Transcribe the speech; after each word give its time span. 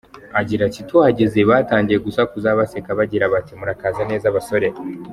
Agira 0.39 0.61
ati 0.65 0.81
“Tuhageze 0.89 1.39
batangiye 1.49 1.97
gusakuza 2.05 2.57
baseka 2.59 2.91
bagira 2.99 3.25
bati 3.33 3.51
‘murakaza 3.59 4.01
neza 4.11 4.27
basore’. 4.37 4.67